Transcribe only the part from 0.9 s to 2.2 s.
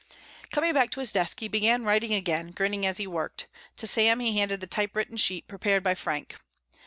to his desk he began writing